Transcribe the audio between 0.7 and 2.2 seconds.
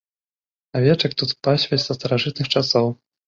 Авечак тут пасвяць са